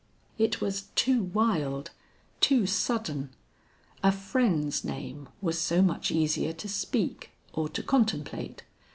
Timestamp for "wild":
1.25-1.91